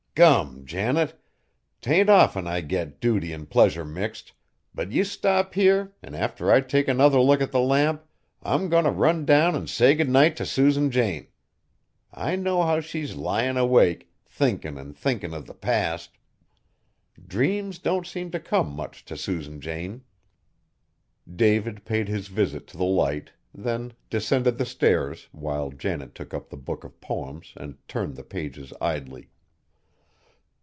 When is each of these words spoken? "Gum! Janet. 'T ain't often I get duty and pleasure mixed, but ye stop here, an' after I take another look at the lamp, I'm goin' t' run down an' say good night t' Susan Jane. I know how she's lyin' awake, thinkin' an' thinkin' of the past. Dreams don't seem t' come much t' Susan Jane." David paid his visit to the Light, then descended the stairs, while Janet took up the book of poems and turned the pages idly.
"Gum! 0.13 0.65
Janet. 0.65 1.17
'T 1.79 1.89
ain't 1.89 2.09
often 2.09 2.45
I 2.45 2.59
get 2.59 2.99
duty 2.99 3.31
and 3.31 3.49
pleasure 3.49 3.85
mixed, 3.85 4.33
but 4.75 4.91
ye 4.91 5.05
stop 5.05 5.53
here, 5.53 5.93
an' 6.03 6.15
after 6.15 6.51
I 6.51 6.59
take 6.59 6.89
another 6.89 7.21
look 7.21 7.39
at 7.41 7.53
the 7.53 7.61
lamp, 7.61 8.03
I'm 8.43 8.67
goin' 8.67 8.83
t' 8.83 8.89
run 8.89 9.23
down 9.23 9.55
an' 9.55 9.67
say 9.67 9.95
good 9.95 10.09
night 10.09 10.35
t' 10.35 10.43
Susan 10.43 10.91
Jane. 10.91 11.27
I 12.13 12.35
know 12.35 12.61
how 12.63 12.81
she's 12.81 13.15
lyin' 13.15 13.55
awake, 13.55 14.11
thinkin' 14.25 14.77
an' 14.77 14.93
thinkin' 14.95 15.33
of 15.33 15.47
the 15.47 15.53
past. 15.53 16.17
Dreams 17.25 17.79
don't 17.79 18.05
seem 18.05 18.31
t' 18.31 18.39
come 18.39 18.69
much 18.69 19.05
t' 19.05 19.15
Susan 19.15 19.61
Jane." 19.61 20.03
David 21.33 21.85
paid 21.85 22.09
his 22.09 22.27
visit 22.27 22.67
to 22.67 22.75
the 22.77 22.83
Light, 22.83 23.29
then 23.53 23.93
descended 24.09 24.57
the 24.57 24.65
stairs, 24.65 25.29
while 25.31 25.71
Janet 25.71 26.13
took 26.13 26.33
up 26.33 26.49
the 26.49 26.57
book 26.57 26.83
of 26.83 26.99
poems 26.99 27.53
and 27.55 27.77
turned 27.87 28.17
the 28.17 28.23
pages 28.25 28.73
idly. 28.81 29.29